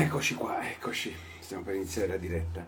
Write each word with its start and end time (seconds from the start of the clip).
Eccoci 0.00 0.36
qua, 0.36 0.64
eccoci, 0.70 1.12
stiamo 1.40 1.64
per 1.64 1.74
iniziare 1.74 2.06
la 2.06 2.16
diretta. 2.18 2.64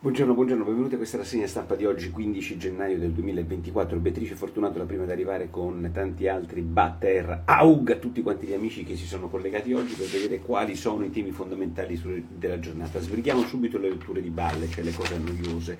Buongiorno, 0.00 0.32
buongiorno, 0.32 0.62
benvenuti 0.62 0.94
a 0.94 0.96
questa 0.96 1.16
rassegna 1.16 1.48
stampa 1.48 1.74
di 1.74 1.84
oggi, 1.84 2.10
15 2.10 2.56
gennaio 2.56 2.98
del 2.98 3.10
2024. 3.10 3.98
Beatrice 3.98 4.36
Fortunato 4.36 4.78
la 4.78 4.84
prima 4.84 5.02
ad 5.02 5.10
arrivare 5.10 5.50
con 5.50 5.90
tanti 5.92 6.28
altri 6.28 6.60
batter. 6.60 7.42
Aug 7.44 7.90
a 7.90 7.96
tutti 7.96 8.22
quanti 8.22 8.46
gli 8.46 8.52
amici 8.52 8.84
che 8.84 8.94
si 8.94 9.06
sono 9.06 9.28
collegati 9.28 9.72
oggi 9.72 9.94
per 9.94 10.06
vedere 10.06 10.38
quali 10.38 10.76
sono 10.76 11.04
i 11.04 11.10
temi 11.10 11.32
fondamentali 11.32 12.00
della 12.28 12.60
giornata. 12.60 13.00
Sbrighiamo 13.00 13.42
subito 13.42 13.76
le 13.76 13.88
letture 13.88 14.22
di 14.22 14.30
balle, 14.30 14.68
cioè 14.68 14.84
le 14.84 14.92
cose 14.92 15.18
noiose. 15.18 15.76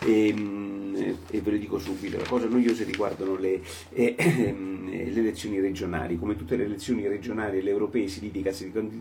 E, 0.00 0.28
ehm, 0.28 1.16
e 1.30 1.40
ve 1.40 1.50
lo 1.52 1.56
dico 1.56 1.78
subito, 1.78 2.18
le 2.18 2.26
cose 2.26 2.48
noiose 2.48 2.84
riguardano 2.84 3.36
le, 3.36 3.62
eh, 3.88 4.14
le 4.52 5.18
elezioni 5.18 5.60
regionali. 5.60 6.18
Come 6.18 6.36
tutte 6.36 6.56
le 6.56 6.64
elezioni 6.64 7.08
regionali 7.08 7.56
e 7.56 7.62
le 7.62 7.70
europee 7.70 8.06
si 8.06 8.20
litiga 8.20 8.52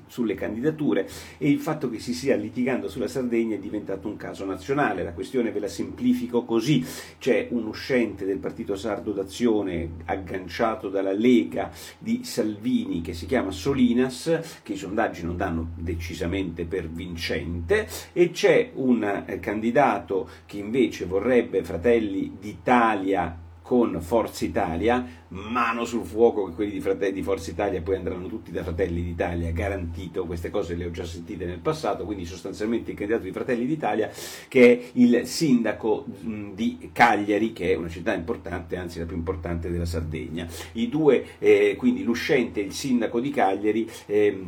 sulle 0.08 0.34
candidature 0.34 1.10
e 1.38 1.50
il 1.50 1.60
fatto 1.60 1.90
che 1.90 2.00
si 2.00 2.14
sia 2.14 2.38
litigando 2.38 2.88
sulla 2.88 3.10
Sardegna 3.10 3.56
è 3.58 3.60
diventato 3.60 4.08
un 4.08 4.16
caso 4.16 4.46
nazionale 4.46 4.60
nazionale, 4.62 5.04
la 5.04 5.14
questione 5.14 5.50
ve 5.50 5.60
la 5.60 5.68
semplifico 5.68 6.46
così, 6.46 6.86
c'è 7.18 7.48
un 7.50 7.66
uscente 7.66 8.26
del 8.26 8.38
partito 8.38 8.76
sardo 8.76 9.12
d'azione 9.12 9.90
agganciato 10.06 10.88
dalla 10.88 11.12
Lega 11.12 11.72
di 11.98 12.24
Salvini 12.24 13.02
che 13.02 13.16
si 13.16 13.26
chiama 13.26 13.50
Solinas, 13.50 14.60
che 14.62 14.74
i 14.74 14.78
sondaggi 14.78 15.24
non 15.24 15.36
danno 15.36 15.72
decisamente 15.76 16.66
per 16.66 16.88
vincente, 16.88 17.88
e 18.14 18.30
c'è 18.30 18.70
un 18.76 19.24
eh, 19.26 19.40
candidato 19.40 20.30
che 20.46 20.58
invece 20.58 21.06
vorrebbe 21.06 21.64
Fratelli 21.64 22.38
d'Italia 22.40 23.41
con 23.72 24.02
Forza 24.02 24.44
Italia, 24.44 25.08
mano 25.30 25.86
sul 25.86 26.04
fuoco 26.04 26.44
che 26.44 26.56
quelli 26.56 26.72
di, 26.72 26.82
Fratelli, 26.82 27.14
di 27.14 27.24
Forza 27.24 27.52
Italia 27.52 27.82
poi 27.82 27.96
andranno 27.96 28.28
tutti 28.28 28.52
da 28.52 28.64
Fratelli 28.64 29.02
d'Italia, 29.02 29.50
garantito, 29.52 30.26
queste 30.26 30.50
cose 30.50 30.76
le 30.76 30.88
ho 30.88 30.92
già 30.92 31.06
sentite 31.06 31.46
nel 31.46 31.60
passato, 31.60 32.04
quindi 32.04 32.26
sostanzialmente 32.26 32.92
il 32.92 32.98
candidato 32.98 33.24
di 33.24 33.32
Fratelli 33.32 33.66
d'Italia 33.66 34.12
che 34.50 34.74
è 34.74 34.90
il 34.96 35.26
sindaco 35.26 36.04
di 36.06 36.90
Cagliari, 36.92 37.54
che 37.54 37.72
è 37.72 37.76
una 37.78 37.88
città 37.88 38.14
importante, 38.14 38.76
anzi 38.76 39.00
la 39.00 39.06
più 39.06 39.16
importante 39.16 39.72
della 39.72 39.86
Sardegna. 39.86 40.46
I 40.74 40.90
due, 40.90 41.40
eh, 41.40 41.76
quindi 41.78 42.04
l'uscente 42.04 42.60
e 42.60 42.64
il 42.64 42.74
sindaco 42.74 43.22
di 43.22 43.30
Cagliari, 43.30 43.90
eh, 44.06 44.44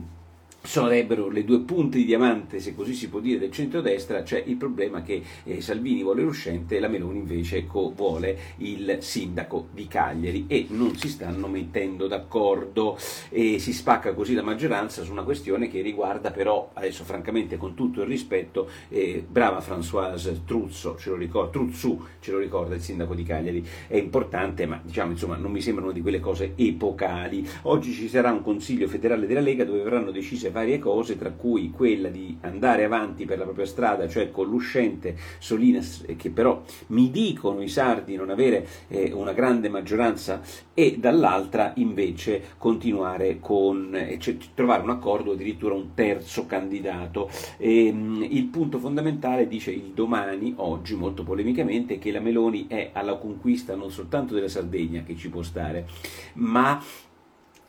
sarebbero 0.63 1.29
le 1.29 1.43
due 1.43 1.59
punte 1.59 1.97
di 1.97 2.05
diamante, 2.05 2.59
se 2.59 2.73
così 2.73 2.93
si 2.93 3.09
può 3.09 3.19
dire, 3.19 3.37
del 3.37 3.51
centrodestra, 3.51 4.23
c'è 4.23 4.41
il 4.45 4.55
problema 4.55 5.01
che 5.01 5.21
eh, 5.43 5.61
Salvini 5.61 6.03
vuole 6.03 6.21
l'uscente 6.21 6.77
e 6.77 6.79
la 6.79 6.87
Meloni 6.87 7.19
invece 7.19 7.67
co- 7.67 7.91
vuole 7.93 8.37
il 8.57 8.97
sindaco 9.01 9.67
di 9.73 9.87
Cagliari 9.87 10.45
e 10.47 10.67
non 10.69 10.95
si 10.95 11.09
stanno 11.09 11.47
mettendo 11.47 12.07
d'accordo 12.07 12.97
e 13.29 13.59
si 13.59 13.73
spacca 13.73 14.13
così 14.13 14.33
la 14.33 14.41
maggioranza 14.41 15.03
su 15.03 15.11
una 15.11 15.23
questione 15.23 15.67
che 15.67 15.81
riguarda 15.81 16.31
però, 16.31 16.71
adesso 16.73 17.03
francamente 17.03 17.57
con 17.57 17.75
tutto 17.75 18.01
il 18.01 18.07
rispetto, 18.07 18.69
eh, 18.87 19.23
brava 19.27 19.59
Françoise 19.59 20.45
Truzzo, 20.45 20.95
ce 20.97 21.13
ricorda, 21.17 21.51
Truzzu, 21.51 22.05
ce 22.21 22.31
lo 22.31 22.37
ricorda 22.37 22.75
il 22.75 22.81
sindaco 22.81 23.13
di 23.13 23.23
Cagliari, 23.23 23.65
è 23.87 23.97
importante 23.97 24.65
ma 24.65 24.79
diciamo 24.81 25.11
insomma 25.11 25.35
non 25.35 25.51
mi 25.51 25.61
sembrano 25.61 25.91
di 25.91 26.01
quelle 26.01 26.21
cose 26.21 26.53
epocali. 26.55 27.45
Oggi 27.63 27.91
ci 27.91 28.07
sarà 28.07 28.31
un 28.31 28.41
consiglio 28.41 28.87
federale 28.87 29.27
della 29.27 29.41
Lega 29.41 29.65
dove 29.65 29.83
verranno 29.83 30.11
decise 30.11 30.51
varie 30.53 30.79
cose, 30.79 31.17
tra 31.17 31.31
cui 31.31 31.69
quella 31.71 32.07
di 32.07 32.37
andare 32.41 32.85
avanti 32.85 33.25
per 33.25 33.37
la 33.37 33.43
propria 33.43 33.65
strada, 33.65 34.07
cioè 34.07 34.31
con 34.31 34.47
l'uscente 34.47 35.17
Solinas, 35.39 36.05
che 36.15 36.29
però 36.29 36.61
mi 36.87 37.11
dicono 37.11 37.61
i 37.61 37.67
sardi 37.67 38.15
non 38.15 38.29
avere 38.29 38.65
eh, 38.87 39.11
una 39.11 39.33
grande 39.33 39.67
maggioranza, 39.67 40.41
e 40.73 40.97
dall'altra 40.97 41.73
invece 41.75 42.41
continuare 42.57 43.39
con 43.39 43.93
eh, 43.93 44.17
cioè, 44.19 44.37
trovare 44.53 44.83
un 44.83 44.91
accordo, 44.91 45.33
addirittura 45.33 45.73
un 45.73 45.93
terzo 45.93 46.45
candidato. 46.45 47.29
E, 47.57 47.87
ehm, 47.87 47.97
mh, 47.97 48.27
il 48.29 48.45
punto 48.45 48.79
fondamentale, 48.79 49.47
dice 49.47 49.71
il 49.71 49.91
domani, 49.93 50.53
oggi 50.57 50.95
molto 50.95 51.23
polemicamente, 51.23 51.99
che 51.99 52.11
la 52.11 52.19
Meloni 52.19 52.67
è 52.67 52.91
alla 52.93 53.15
conquista 53.15 53.75
non 53.75 53.91
soltanto 53.91 54.33
della 54.33 54.47
Sardegna, 54.47 55.03
che 55.03 55.15
ci 55.15 55.29
può 55.29 55.41
stare, 55.41 55.87
ma 56.33 56.81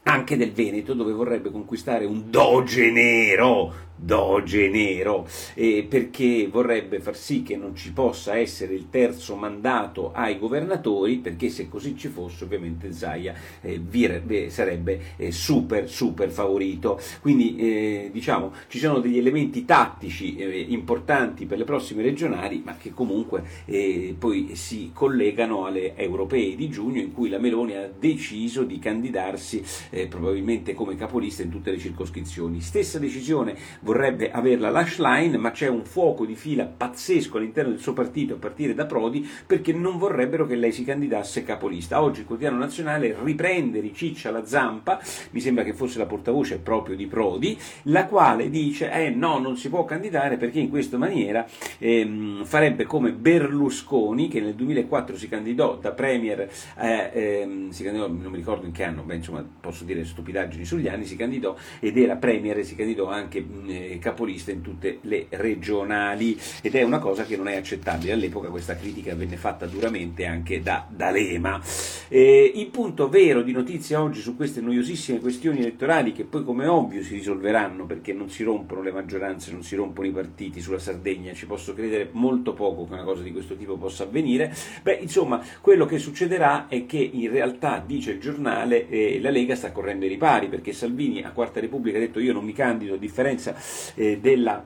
anche 0.05 0.37
del 0.37 0.53
Veneto, 0.53 0.95
dove 0.95 1.13
vorrebbe 1.13 1.51
conquistare 1.51 2.05
un 2.05 2.31
doge 2.31 2.91
nero, 2.91 3.73
doge 3.97 4.69
nero, 4.69 5.27
eh, 5.55 5.87
perché 5.89 6.49
vorrebbe 6.51 7.01
far 7.01 7.17
sì 7.17 7.43
che 7.43 7.57
non 7.57 7.75
ci 7.75 7.93
possa 7.93 8.37
essere 8.37 8.75
il 8.75 8.91
terzo 8.91 9.37
mandato 9.37 10.13
ai 10.13 10.39
governatori, 10.39 11.19
perché 11.19 11.49
se 11.49 11.69
così 11.69 11.97
ci 11.97 12.09
fosse 12.09 12.45
ovviamente 12.45 12.93
Zaia 12.93 13.35
eh, 13.61 13.79
vir- 13.79 14.49
sarebbe 14.49 15.01
eh, 15.17 15.31
super 15.31 15.89
super 15.89 16.31
favorito. 16.31 17.01
Quindi 17.21 17.57
eh, 17.57 18.11
diciamo 18.13 18.53
ci 18.69 18.79
sono 18.79 19.01
degli 19.01 19.19
elementi 19.19 19.65
tattici 19.65 20.37
eh, 20.37 20.67
importanti 20.69 21.47
per 21.47 21.59
le 21.59 21.65
prossime 21.65 22.03
regionali, 22.03 22.63
ma 22.65 22.77
che 22.77 22.93
comunque 22.93 23.43
eh, 23.65 24.15
poi 24.19 24.55
si 24.55 24.91
collegano 24.93 25.67
alle 25.67 25.97
europee 25.97 26.57
di 26.57 26.69
giugno 26.69 27.01
in 27.01 27.13
cui 27.13 27.29
la 27.29 27.39
Meloni 27.39 27.75
ha 27.75 27.91
deciso 27.97 28.65
di 28.65 28.79
candidarsi 28.79 29.63
probabilmente 30.09 30.75
come 30.75 30.97
capolista 30.97 31.43
in 31.43 31.51
tutte 31.51 31.71
le 31.71 31.79
circoscrizioni. 31.79 32.61
Stessa 32.61 32.99
decisione 32.99 33.57
vorrebbe 33.85 34.31
averla 34.31 34.71
Lash 34.71 34.99
Line, 34.99 35.37
ma 35.37 35.51
c'è 35.51 35.69
un 35.69 35.85
fuoco 35.85 36.25
di 36.25 36.35
fila 36.35 36.65
pazzesco 36.65 37.37
all'interno 37.37 37.71
del 37.71 37.81
suo 37.81 37.93
partito 37.93 38.35
a 38.35 38.39
partire 38.39 38.75
da 38.75 38.87
Prodi 38.87 39.29
perché 39.47 39.73
non 39.73 39.99
vorrebbero 39.99 40.47
che 40.47 40.57
lei 40.57 40.73
si 40.73 40.85
candidasse 40.85 41.45
capolista. 41.45 42.03
Oggi 42.03 42.21
il 42.21 42.27
quotidiano 42.27 42.57
nazionale 42.57 43.15
riprende, 43.23 43.81
riciccia 43.81 44.31
la 44.31 44.45
zampa, 44.47 45.01
mi 45.31 45.41
sembra 45.41 45.63
che 45.63 45.75
fosse 45.75 45.99
la 45.99 46.07
portavoce 46.07 46.59
proprio 46.59 46.97
di 46.97 47.07
Prodi, 47.07 47.57
la 47.85 48.07
quale 48.07 48.49
dice 48.49 48.91
eh 48.91 49.11
no, 49.11 49.39
non 49.39 49.57
si 49.57 49.69
può 49.69 49.85
candidare 49.85 50.39
perché 50.39 50.61
in 50.61 50.71
questa 50.71 50.97
maniera 50.97 51.47
ehm, 51.79 52.45
farebbe 52.45 52.85
come 52.85 53.13
Berlusconi 53.13 54.29
che 54.29 54.41
nel 54.41 54.55
2004 54.55 55.17
si 55.17 55.29
candidò 55.29 55.77
da 55.77 55.93
premier, 55.93 56.49
eh, 56.79 57.11
ehm, 57.13 57.69
si 57.69 57.83
candidò, 57.83 58.09
non 58.09 58.31
mi 58.31 58.37
ricordo 58.37 58.65
in 58.65 58.73
che 58.73 58.85
anno, 58.85 59.03
beh, 59.03 59.17
insomma 59.17 59.47
posso 59.61 59.85
dire 59.85 60.05
stupidaggini 60.05 60.65
sugli 60.65 60.89
anni, 60.89 61.05
si 61.05 61.17
candidò 61.17 61.55
ed 61.81 61.99
era 61.99 62.17
premier 62.17 62.59
e 62.59 62.65
si 62.65 62.75
candidò 62.75 63.09
anche 63.09 63.45
eh, 63.75 63.99
capolista 63.99 64.51
in 64.51 64.61
tutte 64.61 64.99
le 65.03 65.27
regionali 65.31 66.39
ed 66.63 66.75
è 66.75 66.83
una 66.83 66.99
cosa 66.99 67.25
che 67.25 67.37
non 67.37 67.49
è 67.49 67.57
accettabile. 67.57 68.13
All'epoca 68.13 68.49
questa 68.49 68.77
critica 68.77 69.15
venne 69.15 69.37
fatta 69.37 69.67
duramente 69.67 70.27
anche 70.27 70.63
da 70.63 70.87
D'Alema. 70.89 71.61
Eh, 72.09 72.53
il 72.55 72.67
punto 72.69 73.09
vero 73.09 73.43
di 73.43 73.53
notizia 73.53 74.03
oggi 74.03 74.21
su 74.21 74.37
queste 74.37 74.61
noiosissime 74.61 75.21
questioni 75.21 75.61
elettorali 75.61 76.13
che 76.13 76.25
poi 76.25 76.45
come 76.45 76.67
ovvio 76.67 77.03
si 77.03 77.15
risolveranno 77.15 77.87
perché 77.87 78.13
non 78.13 78.31
si 78.31 78.43
rompono 78.43 78.83
le 78.83 78.93
maggioranze, 78.93 79.53
non 79.53 79.63
si 79.63 79.77
rompono 79.77 80.07
i 80.07 80.13
partiti 80.13 80.61
sulla 80.61 80.79
Sardegna, 80.79 81.33
ci 81.33 81.47
posso 81.47 81.75
credere 81.75 82.09
molto 82.13 82.53
poco 82.53 82.87
che 82.87 82.93
una 82.95 83.05
cosa 83.05 83.23
di 83.23 83.33
questo 83.33 83.57
tipo 83.57 83.77
possa 83.77 84.05
avvenire. 84.05 84.55
Beh, 84.83 84.99
insomma, 85.01 85.43
quello 85.61 85.87
che 85.87 85.99
succederà 85.99 86.69
è 86.69 86.87
che 86.87 86.99
in 86.99 87.31
realtà, 87.31 87.83
dice 87.85 88.13
il 88.13 88.21
giornale, 88.21 88.89
eh, 88.89 89.21
la 89.21 89.31
Lega 89.31 89.57
sta 89.57 89.73
correndo 89.73 90.05
ai 90.05 90.11
ripari 90.11 90.49
perché 90.49 90.73
Salvini 90.73 91.23
a 91.23 91.33
Quarta 91.33 91.61
Repubblica 91.61 91.97
ha 91.97 92.01
detto 92.01 92.21
io 92.21 92.33
non 92.33 92.45
mi 92.45 92.53
candido 92.53 92.95
a 92.95 92.99
differenza 92.99 93.55
eh, 93.95 94.19
della 94.21 94.65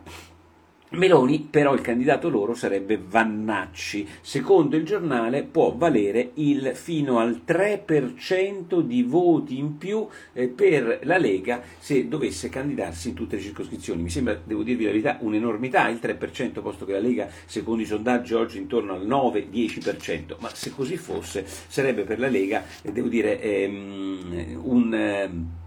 Meloni, 0.91 1.47
però 1.51 1.75
il 1.75 1.83
candidato 1.83 2.31
loro 2.31 2.55
sarebbe 2.55 2.99
Vannacci. 2.99 4.09
Secondo 4.23 4.77
il 4.77 4.85
giornale 4.85 5.43
può 5.43 5.75
valere 5.77 6.31
il 6.35 6.71
fino 6.75 7.19
al 7.19 7.43
3% 7.47 8.81
di 8.81 9.03
voti 9.03 9.59
in 9.59 9.77
più 9.77 10.07
eh, 10.33 10.49
per 10.49 11.01
la 11.03 11.19
Lega 11.19 11.63
se 11.79 12.09
dovesse 12.09 12.49
candidarsi 12.49 13.11
in 13.11 13.15
tutte 13.15 13.37
le 13.37 13.43
circoscrizioni. 13.43 14.01
Mi 14.01 14.09
sembra, 14.09 14.41
devo 14.43 14.63
dirvi 14.63 14.85
la 14.85 14.91
verità, 14.91 15.19
un'enormità 15.21 15.89
il 15.89 15.99
3%, 16.01 16.63
posto 16.63 16.87
che 16.87 16.93
la 16.93 17.01
Lega, 17.01 17.29
secondo 17.45 17.83
i 17.83 17.87
sondaggi, 17.87 18.33
oggi 18.33 18.57
intorno 18.57 18.95
al 18.95 19.07
9-10%. 19.07 20.37
Ma 20.39 20.49
se 20.55 20.71
così 20.71 20.97
fosse, 20.97 21.45
sarebbe 21.47 22.05
per 22.05 22.19
la 22.19 22.29
Lega, 22.29 22.65
eh, 22.81 22.93
devo 22.93 23.09
dire, 23.09 23.41
ehm, 23.43 24.59
un... 24.63 24.95
Eh, 24.95 25.67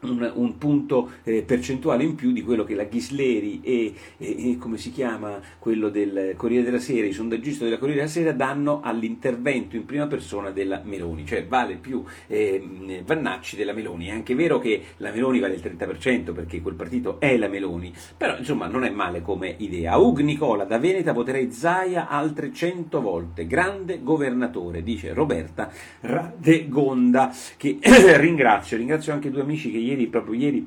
un, 0.00 0.30
un, 0.34 0.58
punto 0.58 1.10
eh, 1.24 1.42
percentuale 1.42 2.04
in 2.04 2.14
più 2.14 2.32
di 2.32 2.42
quello 2.42 2.64
che 2.64 2.74
la 2.74 2.84
Ghisleri 2.84 3.60
e, 3.62 3.92
e, 4.18 4.50
e, 4.50 4.56
come 4.58 4.76
si 4.76 4.92
chiama 4.92 5.40
quello 5.58 5.88
del 5.88 6.34
Corriere 6.36 6.64
della 6.64 6.78
Sera, 6.78 7.06
i 7.06 7.12
sondaggisti 7.12 7.64
della 7.64 7.78
Corriere 7.78 8.00
della 8.00 8.10
Sera 8.10 8.32
danno 8.32 8.80
all'intervento 8.82 9.76
in 9.76 9.84
prima 9.84 10.06
persona 10.06 10.50
della 10.50 10.80
Meloni, 10.84 11.26
cioè 11.26 11.46
vale 11.46 11.76
più 11.76 12.04
eh, 12.26 13.02
Vannacci 13.04 13.56
della 13.56 13.72
Meloni. 13.72 14.06
È 14.06 14.10
anche 14.10 14.34
vero 14.34 14.58
che 14.58 14.82
la 14.98 15.10
Meloni 15.10 15.40
vale 15.40 15.54
il 15.54 15.62
30% 15.62 16.32
perché 16.32 16.60
quel 16.60 16.74
partito 16.74 17.18
è 17.18 17.36
la 17.36 17.48
Meloni, 17.48 17.92
però 18.16 18.36
insomma 18.36 18.66
non 18.66 18.84
è 18.84 18.90
male 18.90 19.22
come 19.22 19.54
idea. 19.58 19.96
Ug 19.96 20.20
Nicola 20.20 20.64
da 20.64 20.78
Veneta 20.78 21.12
voterei 21.12 21.50
Zaia 21.50 22.08
altre 22.08 22.52
100 22.52 23.00
volte, 23.00 23.46
grande 23.46 24.02
governatore, 24.02 24.82
dice 24.82 25.12
Roberta 25.12 25.70
Radegonda, 26.00 27.34
che 27.56 27.78
ringrazio, 28.18 28.76
ringrazio 28.76 29.12
anche 29.12 29.30
due 29.30 29.42
amici 29.42 29.70
che 29.70 29.78
ieri, 29.88 30.06
proprio 30.06 30.34
ieri, 30.34 30.66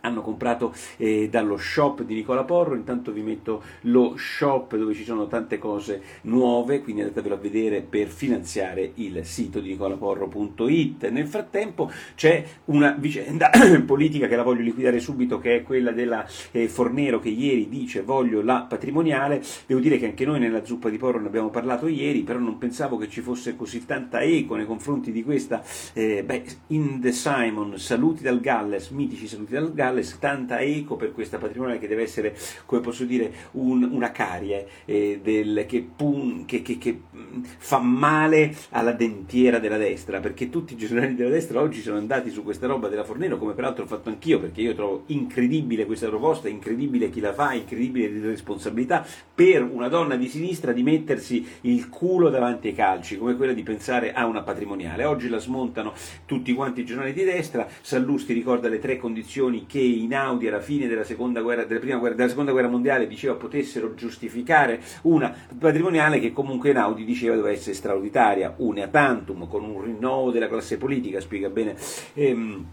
hanno 0.00 0.22
comprato 0.22 0.74
eh, 0.96 1.28
dallo 1.28 1.56
shop 1.56 2.02
di 2.02 2.14
Nicola 2.14 2.44
Porro, 2.44 2.74
intanto 2.74 3.12
vi 3.12 3.22
metto 3.22 3.62
lo 3.82 4.14
shop 4.16 4.76
dove 4.76 4.94
ci 4.94 5.04
sono 5.04 5.26
tante 5.26 5.58
cose 5.58 6.02
nuove, 6.22 6.80
quindi 6.82 7.02
andatevelo 7.02 7.34
a 7.34 7.38
vedere 7.38 7.80
per 7.80 8.08
finanziare 8.08 8.92
il 8.94 9.24
sito 9.24 9.60
di 9.60 9.70
nicolaporro.it. 9.70 11.08
Nel 11.08 11.26
frattempo 11.26 11.90
c'è 12.14 12.44
una 12.66 12.94
vicenda 12.98 13.50
politica 13.84 14.26
che 14.26 14.36
la 14.36 14.42
voglio 14.42 14.62
liquidare 14.62 15.00
subito, 15.00 15.38
che 15.38 15.56
è 15.56 15.62
quella 15.62 15.92
della 15.92 16.26
eh, 16.52 16.68
Fornero 16.68 17.18
che 17.18 17.28
ieri 17.28 17.68
dice 17.68 18.02
voglio 18.02 18.42
la 18.42 18.66
patrimoniale, 18.68 19.42
devo 19.66 19.80
dire 19.80 19.98
che 19.98 20.06
anche 20.06 20.24
noi 20.24 20.38
nella 20.38 20.64
zuppa 20.64 20.88
di 20.88 20.98
Porro 20.98 21.20
ne 21.20 21.26
abbiamo 21.26 21.50
parlato 21.50 21.86
ieri, 21.86 22.22
però 22.22 22.38
non 22.38 22.58
pensavo 22.58 22.96
che 22.96 23.08
ci 23.08 23.20
fosse 23.20 23.56
così 23.56 23.84
tanta 23.84 24.20
eco 24.20 24.54
nei 24.56 24.66
confronti 24.66 25.12
di 25.12 25.22
questa, 25.22 25.62
eh, 25.92 26.22
beh, 26.24 26.44
in 26.68 27.00
the 27.00 27.12
Simon, 27.12 27.78
saluti 27.78 28.22
dal 28.22 28.40
Galles, 28.40 28.90
mitici 28.90 29.26
saluti 29.26 29.52
dal 29.52 29.72
Galles, 29.72 29.87
Galles 29.88 30.18
tanta 30.18 30.60
eco 30.60 30.96
per 30.96 31.12
questa 31.12 31.38
patrimoniale 31.38 31.80
che 31.80 31.88
deve 31.88 32.02
essere, 32.02 32.36
come 32.66 32.80
posso 32.80 33.04
dire, 33.04 33.32
un, 33.52 33.88
una 33.90 34.10
carie 34.12 34.66
eh, 34.84 35.20
del, 35.22 35.64
che, 35.66 35.86
pun, 35.96 36.44
che, 36.44 36.62
che, 36.62 36.78
che, 36.78 37.00
fa 37.58 37.78
male 37.78 38.54
alla 38.70 38.92
dentiera 38.92 39.58
della 39.58 39.76
destra, 39.76 40.20
perché 40.20 40.50
tutti 40.50 40.74
i 40.74 40.76
giornali 40.76 41.14
della 41.14 41.30
destra 41.30 41.60
oggi 41.60 41.80
sono 41.80 41.96
andati 41.96 42.30
su 42.30 42.42
questa 42.42 42.66
roba 42.66 42.88
della 42.88 43.04
Fornero, 43.04 43.38
come 43.38 43.54
peraltro 43.54 43.84
ho 43.84 43.86
fatto 43.86 44.08
anch'io, 44.08 44.38
perché 44.38 44.60
io 44.60 44.74
trovo 44.74 45.04
incredibile 45.06 45.86
questa 45.86 46.08
proposta, 46.08 46.48
incredibile 46.48 47.10
chi 47.10 47.20
la 47.20 47.32
fa, 47.32 47.52
incredibile 47.52 48.18
la 48.18 48.28
responsabilità 48.28 49.04
per 49.34 49.62
una 49.62 49.88
donna 49.88 50.16
di 50.16 50.28
sinistra 50.28 50.72
di 50.72 50.82
mettersi 50.82 51.46
il 51.62 51.88
culo 51.88 52.28
davanti 52.28 52.68
ai 52.68 52.74
calci, 52.74 53.16
come 53.16 53.36
quella 53.36 53.52
di 53.52 53.62
pensare 53.62 54.12
a 54.12 54.26
una 54.26 54.42
patrimoniale. 54.42 55.04
Oggi 55.04 55.28
la 55.28 55.38
smontano 55.38 55.92
tutti 56.26 56.52
quanti 56.52 56.80
i 56.80 56.84
giornali 56.84 57.12
di 57.12 57.24
destra, 57.24 57.66
Sallusti 57.80 58.32
ricorda 58.32 58.68
le 58.68 58.78
tre 58.78 58.96
condizioni 58.98 59.66
che 59.66 59.77
che 59.78 59.84
in 59.84 60.14
Audi 60.14 60.48
alla 60.48 60.60
fine 60.60 60.88
della 60.88 61.04
seconda 61.04 61.40
guerra, 61.40 61.64
della 61.64 61.96
guerra, 61.96 62.14
della 62.14 62.28
seconda 62.28 62.50
guerra 62.50 62.68
mondiale 62.68 63.06
diceva 63.06 63.34
potessero 63.34 63.94
giustificare 63.94 64.80
una 65.02 65.32
patrimoniale 65.56 66.18
che 66.18 66.32
comunque 66.32 66.70
in 66.70 66.78
Audi 66.78 67.04
diceva 67.04 67.36
doveva 67.36 67.54
essere 67.54 67.74
straordinaria, 67.74 68.54
una 68.58 68.88
tantum, 68.88 69.46
con 69.48 69.62
un 69.62 69.82
rinnovo 69.82 70.32
della 70.32 70.48
classe 70.48 70.76
politica, 70.78 71.20
spiega 71.20 71.48
bene. 71.48 71.76
Ehm, 72.14 72.66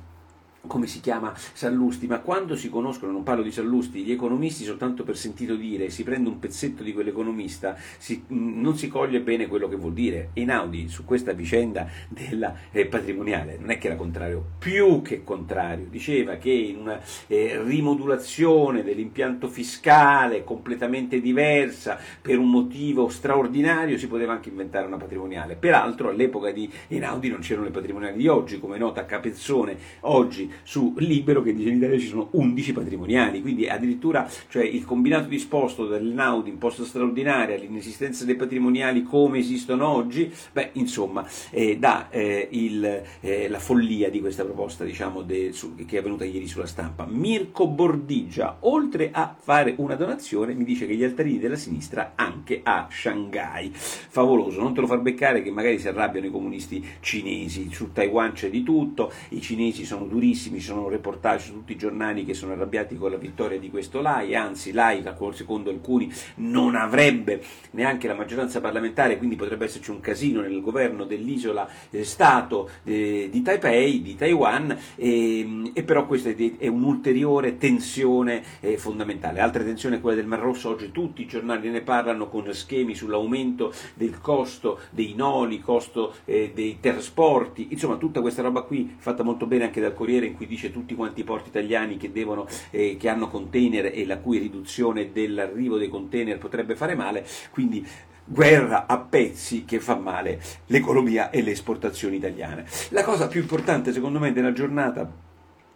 come 0.68 0.88
si 0.88 1.00
chiama 1.00 1.34
Sallusti, 1.36 2.08
ma 2.08 2.20
quando 2.20 2.56
si 2.56 2.70
conoscono, 2.70 3.12
non 3.12 3.24
parlo 3.24 3.44
di 3.44 3.52
Sallusti, 3.52 4.04
gli 4.04 4.12
economisti 4.12 4.64
soltanto 4.64 5.04
per 5.04 5.18
sentito 5.18 5.56
dire, 5.56 5.90
si 5.90 6.04
prende 6.04 6.30
un 6.30 6.40
pezzetto 6.40 6.84
di 6.84 6.94
quell'economista, 6.94 7.76
si, 7.98 8.24
non 8.28 8.78
si 8.78 8.88
coglie 8.88 9.22
bene 9.22 9.48
quello 9.48 9.68
che 9.68 9.76
vuol 9.76 9.94
dire. 9.94 10.30
Einaudi 10.34 10.88
su 10.88 11.06
questa 11.06 11.34
vicenda 11.34 11.88
della 12.08 12.56
eh, 12.72 12.86
patrimoniale 12.86 13.58
non 13.60 13.72
è 13.72 13.78
che 13.78 13.88
era 13.88 13.96
contrario, 13.96 14.44
più 14.60 15.02
che 15.02 15.24
contrario, 15.24 15.88
diceva 15.90 16.36
che 16.36 16.52
in 16.52 16.78
una 16.78 17.00
eh, 17.28 17.62
rimodulazione 17.64 18.84
dell'impianto 18.84 19.48
fiscale 19.48 20.44
completamente 20.44 21.22
diversa, 21.22 21.98
per 22.22 22.38
un 22.38 22.50
motivo 22.50 23.10
straordinario, 23.10 23.98
si 23.98 24.08
poteva 24.08 24.34
anche 24.34 24.50
inventare 24.50 24.88
una 24.88 24.98
patrimoniale. 24.98 25.56
Peraltro 25.56 26.10
all'epoca 26.10 26.52
di 26.52 26.70
Einaudi 26.88 27.30
non 27.30 27.40
c'erano 27.40 27.66
le 27.66 27.72
patrimoniali 27.72 28.18
di 28.18 28.28
oggi, 28.28 28.60
come 28.60 28.78
nota 28.78 29.06
Capezzone 29.06 29.78
oggi 30.02 30.52
su 30.63 30.94
Libero 30.98 31.42
che 31.42 31.54
dice 31.54 31.69
in 31.69 31.78
Italia 31.78 32.00
ci 32.00 32.07
sono 32.07 32.30
11 32.31 32.74
patrimoniali, 32.74 33.42
quindi 33.42 33.68
addirittura 33.68 34.30
cioè, 34.50 34.63
il 34.63 34.86
combinato 34.86 35.28
disposto 35.28 35.88
dell'Enaudi, 35.88 36.50
imposta 36.50 36.84
straordinaria, 36.84 37.57
l'inesistenza 37.57 38.25
dei 38.25 38.36
patrimoniali 38.36 39.04
come 39.04 39.40
esistono 39.40 39.88
oggi, 39.88 40.31
beh, 40.52 40.72
insomma, 40.74 41.25
eh, 41.52 41.78
dà 41.78 42.10
eh, 42.10 42.48
il, 42.52 43.04
eh, 43.22 43.50
la 43.50 43.60
follia 43.60 44.10
di 44.10 44.19
questa 44.19 44.44
proposta 44.44 44.84
diciamo, 44.84 45.22
de, 45.22 45.52
su, 45.52 45.75
che 45.86 45.98
è 45.98 46.02
venuta 46.02 46.25
ieri 46.25 46.48
sulla 46.48 46.66
stampa. 46.66 47.06
Mirko 47.06 47.68
Bordigia, 47.68 48.57
oltre 48.62 49.10
a 49.12 49.36
fare 49.38 49.75
una 49.78 49.96
donazione, 49.96 50.54
mi 50.54 50.63
dice 50.63 50.88
che 50.88 50.96
gli 50.96 51.04
altarini 51.04 51.40
della 51.40 51.56
sinistra 51.56 52.13
anche 52.16 52.62
a 52.63 52.88
Shanghai. 52.90 53.72
Favoloso, 53.74 54.62
non 54.62 54.74
te 54.74 54.81
lo 54.81 54.88
far 54.88 55.00
beccare 55.00 55.42
che 55.42 55.52
magari 55.52 55.80
si 55.80 55.88
arrabbiano 55.88 56.28
i 56.28 56.31
comunisti 56.31 56.84
cinesi, 57.00 57.69
su 57.72 57.92
Taiwan 57.92 58.34
c'è 58.34 58.50
di 58.50 58.63
tutto, 58.63 59.12
i 59.30 59.42
cinesi 59.42 59.86
sono 59.86 60.06
durissimi, 60.06 60.44
gravissimi, 60.45 60.59
ci 60.59 60.65
sono 60.65 60.89
reportage 60.89 61.45
su 61.45 61.53
tutti 61.53 61.74
i 61.74 61.77
giornali 61.77 62.25
che 62.25 62.33
sono 62.33 62.53
arrabbiati 62.53 62.95
con 62.95 63.12
la 63.12 63.18
vittoria 63.18 63.59
di 63.59 63.69
questo 63.69 64.01
Lai, 64.01 64.36
anzi 64.36 64.71
Lai, 64.71 65.03
secondo 65.33 65.69
alcuni, 65.69 66.12
non 66.36 66.75
avrebbe 66.75 67.42
neanche 67.71 68.07
la 68.07 68.13
maggioranza 68.13 68.62
parlamentare, 68.62 69.18
quindi 69.18 69.36
potrebbe 69.36 69.65
esserci 69.65 69.92
un 69.92 70.00
casino 70.00 70.42
nel 70.42 70.62
governo 70.62 71.06
dell'isola 71.06 71.68
eh, 71.89 72.03
Stato 72.03 72.69
eh, 72.83 73.30
di 73.31 73.42
Taipei, 73.42 74.01
di 74.01 74.15
Taiwan, 74.15 74.77
e, 74.95 75.71
e 75.74 75.83
però 75.83 76.06
questa 76.06 76.30
è, 76.30 76.57
è 76.57 76.68
un'ulteriore 76.68 77.57
tensione 77.57 78.44
eh, 78.59 78.77
fondamentale. 78.77 79.39
Altra 79.39 79.63
tensione 79.63 79.97
è 79.97 80.01
quella 80.01 80.18
del 80.18 80.27
Mar 80.27 80.39
Rosso, 80.39 80.69
oggi 80.69 80.92
tutti 80.92 81.21
i 81.24 81.27
giornali 81.27 81.69
ne 81.69 81.81
parlano 81.81 82.27
con 82.27 82.51
schemi 82.53 82.94
sull'aumento 82.94 83.74
del 83.95 84.19
costo 84.19 84.80
dei 84.92 85.13
noli, 85.15 85.59
costo 85.59 86.15
eh, 86.25 86.51
dei 86.53 86.77
trasporti, 86.80 87.68
insomma 87.71 87.95
tutta 87.97 88.21
questa 88.21 88.42
roba 88.42 88.62
qui 88.62 88.95
fatta 88.97 89.24
molto 89.24 89.45
bene 89.45 89.65
anche 89.65 89.81
dal 89.81 89.94
Corriere 89.94 90.27
in 90.27 90.35
cui 90.36 90.48
dice 90.48 90.72
tutti 90.72 90.96
quanti 90.96 91.22
i 91.22 91.24
porti 91.24 91.50
italiani 91.50 91.98
che, 91.98 92.12
devono, 92.12 92.48
eh, 92.72 92.98
che 93.00 93.10
hanno 93.10 93.28
container 93.28 93.92
e 93.94 94.06
la 94.06 94.18
cui 94.18 94.38
riduzione 94.38 95.12
dell'arrivo 95.12 95.78
dei 95.78 95.90
container 95.90 96.38
potrebbe 96.38 96.76
fare 96.76 96.96
male, 96.96 97.26
quindi 97.52 97.86
guerra 98.26 98.88
a 98.88 98.98
pezzi 98.98 99.66
che 99.66 99.80
fa 99.80 99.96
male 99.96 100.42
l'economia 100.68 101.30
e 101.30 101.42
le 101.42 101.52
esportazioni 101.52 102.16
italiane. 102.16 102.66
La 102.90 103.04
cosa 103.04 103.28
più 103.28 103.42
importante 103.42 103.94
secondo 103.94 104.20
me 104.20 104.34
della 104.34 104.52
giornata 104.52 105.25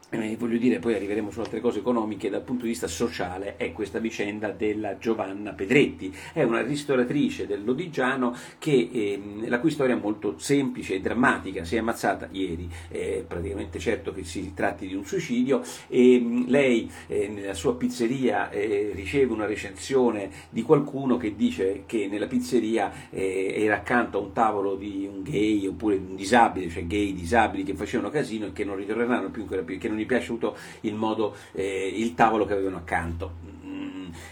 eh, 0.10 0.36
voglio 0.38 0.58
dire, 0.58 0.80
poi 0.80 0.96
arriveremo 0.96 1.30
su 1.32 1.40
altre 1.40 1.60
cose 1.60 1.80
economiche, 1.80 2.30
dal 2.30 2.42
punto 2.42 2.64
di 2.64 2.70
vista 2.70 2.88
sociale 2.88 3.58
è 3.58 3.72
questa 3.72 4.00
vicenda 4.00 4.50
della 4.52 4.98
Giovanna 4.98 5.54
Pedretti, 5.54 6.14
è 6.34 6.44
una 6.44 6.62
ristoratrice 6.62 7.46
del 7.46 7.64
Lodigiano 7.64 8.36
che, 8.58 8.90
eh, 8.92 9.22
la 9.48 9.60
cui 9.60 9.70
storia 9.70 9.96
è 9.96 10.00
molto 10.00 10.38
semplice 10.38 10.96
e 10.96 11.02
drammatica, 11.02 11.64
si 11.64 11.76
è 11.76 11.80
ammazzata 11.80 12.28
ieri, 12.32 12.70
è 12.90 13.24
praticamente 13.28 13.80
certo 13.80 14.14
che 14.14 14.24
si 14.24 14.54
tratti 14.54 14.88
di 14.88 14.96
un 14.96 15.06
suicidio. 15.06 15.62
E 15.88 16.20
mh, 16.20 16.46
lei 16.48 16.90
eh, 17.08 17.28
nella 17.28 17.54
sua 17.54 17.76
pizzeria 17.76 18.50
eh, 18.50 18.92
riceve 18.94 19.34
una 19.34 19.46
recensione 19.46 20.30
di 20.50 20.62
qualcuno 20.64 21.18
che 21.18 21.36
dice 21.36 21.84
che 21.86 22.08
nella 22.08 22.28
pizzeria 22.28 22.92
eh, 23.10 23.54
era 23.58 23.76
accanto 23.76 24.18
a 24.18 24.22
un 24.22 24.34
tavolo 24.34 24.76
di 24.76 25.08
un 25.12 25.22
gay 25.22 25.66
oppure 25.68 26.00
di 26.00 26.06
un 26.10 26.16
disabile, 26.16 26.70
cioè 26.70 26.86
gay 26.88 27.14
disabili 27.14 27.64
che 27.64 27.76
facevano 27.76 28.10
casino 28.10 28.48
e 28.48 28.54
che 28.54 28.64
non 28.64 28.76
ritorneranno 28.76 29.30
più 29.30 29.42
in 29.42 29.48
quella 29.48 29.62
pizzeria 29.62 29.99
gli 30.00 30.04
è 30.04 30.07
piaciuto 30.07 30.56
il 30.81 30.96
modo, 30.96 31.36
eh, 31.51 31.88
il 31.88 32.16
tavolo 32.16 32.46
che 32.46 32.54
avevano 32.54 32.78
accanto 32.78 33.59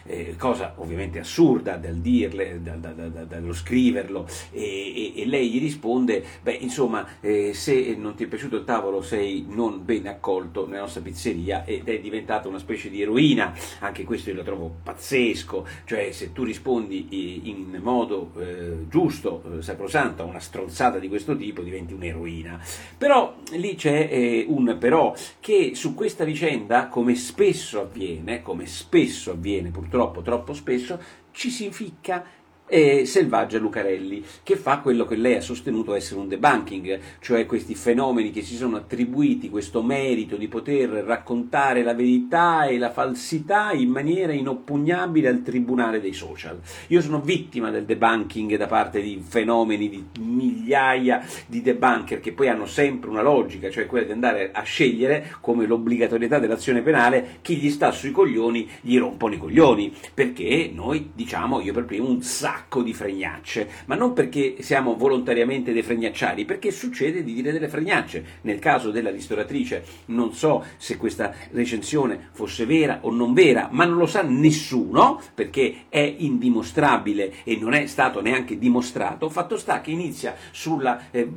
eh, 0.05 0.35
cosa 0.37 0.73
ovviamente 0.77 1.19
assurda 1.19 1.75
dal 1.77 1.95
dirle, 1.95 2.61
da, 2.61 2.75
da, 2.75 2.91
da, 2.91 3.23
dallo 3.23 3.53
scriverlo, 3.53 4.27
e, 4.51 5.13
e, 5.15 5.21
e, 5.21 5.25
lei 5.25 5.49
gli 5.49 5.59
risponde, 5.59 6.23
beh 6.41 6.53
insomma 6.53 7.05
eh, 7.19 7.53
se 7.53 7.95
non 7.97 8.15
ti 8.15 8.25
è 8.25 8.27
piaciuto 8.27 8.57
il 8.57 8.63
tavolo 8.63 9.01
sei 9.01 9.45
non 9.47 9.83
ben 9.83 10.07
accolto 10.07 10.67
nella 10.67 10.81
nostra 10.81 11.01
pizzeria 11.01 11.65
ed 11.65 11.87
è 11.87 11.99
diventata 11.99 12.47
una 12.47 12.59
specie 12.59 12.89
di 12.89 13.01
eroina, 13.01 13.53
anche 13.79 14.03
questo 14.03 14.29
io 14.29 14.35
lo 14.35 14.43
trovo 14.43 14.75
pazzesco, 14.83 15.67
cioè 15.85 16.11
se 16.11 16.33
tu 16.33 16.43
rispondi 16.43 17.49
in 17.49 17.79
modo 17.81 18.31
eh, 18.39 18.87
giusto, 18.89 19.43
eh, 19.57 19.61
sacrosanto 19.61 20.23
a 20.23 20.25
una 20.25 20.39
stronzata 20.39 20.99
di 20.99 21.07
questo 21.07 21.35
tipo 21.35 21.61
diventi 21.61 21.93
un'eroina. 21.93 22.59
Però 22.97 23.35
lì 23.51 23.75
c'è 23.75 24.09
eh, 24.11 24.45
un 24.47 24.77
però 24.79 25.13
che 25.39 25.71
su 25.75 25.93
questa 25.93 26.23
vicenda, 26.23 26.87
come 26.87 27.15
spesso 27.15 27.81
avviene, 27.81 28.41
come 28.41 28.65
spesso 28.65 29.31
avviene 29.31 29.66
purtroppo 29.71 30.21
troppo 30.21 30.53
spesso, 30.53 30.99
ci 31.31 31.49
si 31.49 31.65
inficca 31.65 32.23
e 32.67 33.05
Selvaggia 33.05 33.57
Lucarelli, 33.59 34.23
che 34.43 34.57
fa 34.57 34.79
quello 34.79 35.05
che 35.05 35.15
lei 35.15 35.35
ha 35.35 35.41
sostenuto 35.41 35.93
essere 35.93 36.19
un 36.19 36.27
debunking, 36.27 36.99
cioè 37.19 37.45
questi 37.45 37.75
fenomeni 37.75 38.31
che 38.31 38.41
si 38.41 38.55
sono 38.55 38.75
attribuiti 38.75 39.49
questo 39.49 39.81
merito 39.81 40.35
di 40.35 40.49
poter 40.49 40.89
raccontare 40.89 41.81
la 41.81 41.93
verità 41.93 42.65
e 42.65 42.77
la 42.77 42.91
falsità 42.91 43.71
in 43.71 43.89
maniera 43.89 44.33
inoppugnabile 44.33 45.29
al 45.29 45.43
tribunale 45.43 46.01
dei 46.01 46.13
social. 46.13 46.59
Io 46.87 47.01
sono 47.01 47.21
vittima 47.21 47.69
del 47.71 47.85
debunking 47.85 48.57
da 48.57 48.67
parte 48.67 49.01
di 49.01 49.23
fenomeni 49.25 49.87
di 49.87 50.05
migliaia 50.19 51.25
di 51.47 51.61
debunker 51.61 52.19
che 52.19 52.33
poi 52.33 52.49
hanno 52.49 52.65
sempre 52.65 53.09
una 53.09 53.21
logica, 53.21 53.69
cioè 53.69 53.85
quella 53.85 54.05
di 54.05 54.11
andare 54.11 54.51
a 54.51 54.63
scegliere 54.63 55.35
come 55.39 55.65
l'obbligatorietà 55.65 56.37
dell'azione 56.39 56.81
penale 56.81 57.37
chi 57.41 57.55
gli 57.55 57.69
sta 57.69 57.91
sui 57.91 58.11
coglioni 58.11 58.67
gli 58.81 58.97
rompono 58.97 59.35
i 59.35 59.37
coglioni, 59.37 59.93
perché 60.13 60.69
noi 60.73 61.11
diciamo, 61.13 61.61
io 61.61 61.73
per 61.73 61.85
primo, 61.85 62.09
un 62.09 62.21
sacco 62.21 62.56
sacco 62.57 62.81
di 62.81 62.93
fregnacce, 62.93 63.69
ma 63.85 63.93
non 63.93 64.13
perché 64.13 64.57
siamo 64.59 64.95
volontariamente 64.95 65.71
dei 65.71 65.83
fregnacciari, 65.83 66.45
perché 66.45 66.71
succede 66.71 67.23
di 67.23 67.33
dire 67.33 67.51
delle 67.51 67.67
fregnacce. 67.67 68.39
Nel 68.41 68.57
caso 68.57 68.89
della 68.89 69.11
ristoratrice 69.11 69.83
non 70.05 70.33
so 70.33 70.65
se 70.77 70.97
questa 70.97 71.33
recensione 71.51 72.29
fosse 72.31 72.65
vera 72.65 72.99
o 73.01 73.11
non 73.11 73.33
vera, 73.33 73.69
ma 73.71 73.85
non 73.85 73.97
lo 73.97 74.07
sa 74.07 74.23
nessuno 74.23 75.21
perché 75.35 75.85
è 75.89 76.15
indimostrabile 76.17 77.43
e 77.43 77.57
non 77.57 77.73
è 77.73 77.85
stato 77.85 78.21
neanche 78.21 78.57
dimostrato. 78.57 79.29
Fatto 79.29 79.57
sta 79.57 79.81
che 79.81 79.91
inizia 79.91 80.35
sulla 80.51 81.11
eh, 81.11 81.29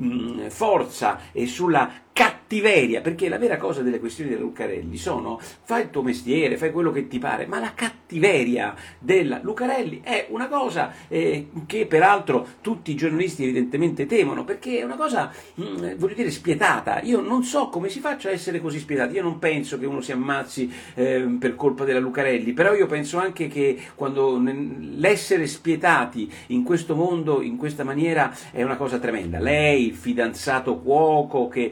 forza 0.48 1.32
e 1.32 1.46
sulla 1.46 1.90
cattiva 2.12 2.39
cattiveria, 2.50 3.00
perché 3.00 3.28
la 3.28 3.38
vera 3.38 3.56
cosa 3.58 3.80
delle 3.82 4.00
questioni 4.00 4.30
della 4.30 4.42
Lucarelli 4.42 4.96
sono 4.96 5.38
fai 5.40 5.82
il 5.82 5.90
tuo 5.90 6.02
mestiere, 6.02 6.56
fai 6.56 6.72
quello 6.72 6.90
che 6.90 7.06
ti 7.06 7.20
pare, 7.20 7.46
ma 7.46 7.60
la 7.60 7.74
cattiveria 7.74 8.74
della 8.98 9.38
Lucarelli 9.40 10.00
è 10.02 10.26
una 10.30 10.48
cosa 10.48 10.92
eh, 11.06 11.50
che 11.66 11.86
peraltro 11.86 12.44
tutti 12.60 12.90
i 12.90 12.96
giornalisti 12.96 13.44
evidentemente 13.44 14.04
temono, 14.06 14.42
perché 14.42 14.80
è 14.80 14.82
una 14.82 14.96
cosa, 14.96 15.30
mh, 15.54 15.62
mm, 15.62 15.94
voglio 15.96 16.14
dire, 16.14 16.30
spietata. 16.32 17.00
Io 17.02 17.20
non 17.20 17.44
so 17.44 17.68
come 17.68 17.88
si 17.88 18.00
faccia 18.00 18.30
a 18.30 18.32
essere 18.32 18.60
così 18.60 18.80
spietati, 18.80 19.14
io 19.14 19.22
non 19.22 19.38
penso 19.38 19.78
che 19.78 19.86
uno 19.86 20.00
si 20.00 20.10
ammazzi 20.10 20.72
eh, 20.94 21.36
per 21.38 21.54
colpa 21.54 21.84
della 21.84 22.00
Lucarelli, 22.00 22.52
però 22.52 22.74
io 22.74 22.86
penso 22.86 23.18
anche 23.18 23.46
che 23.46 23.78
quando 23.94 24.42
l'essere 24.42 25.46
spietati 25.46 26.28
in 26.48 26.64
questo 26.64 26.96
mondo, 26.96 27.42
in 27.42 27.56
questa 27.56 27.84
maniera, 27.84 28.34
è 28.50 28.64
una 28.64 28.76
cosa 28.76 28.98
tremenda. 28.98 29.38
Lei, 29.38 29.86
il 29.86 29.94
fidanzato 29.94 30.80
cuoco, 30.80 31.46
che 31.46 31.70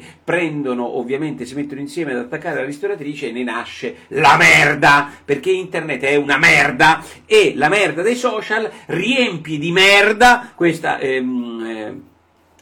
prendono, 0.68 0.98
ovviamente 0.98 1.46
si 1.46 1.54
mettono 1.54 1.80
insieme 1.80 2.12
ad 2.12 2.18
attaccare 2.18 2.56
la 2.56 2.64
ristoratrice 2.64 3.28
e 3.28 3.32
ne 3.32 3.42
nasce 3.42 3.96
la 4.08 4.37
merda, 4.37 5.10
perché 5.25 5.50
internet 5.50 6.02
è 6.02 6.16
una 6.16 6.37
merda. 6.37 7.02
E 7.25 7.52
la 7.56 7.68
merda 7.68 8.02
dei 8.02 8.16
social 8.16 8.70
riempie 8.87 9.58
di 9.58 9.72
merda 9.72 10.52
questa... 10.54 10.98
Ehm, 10.98 11.64
eh, 11.66 12.08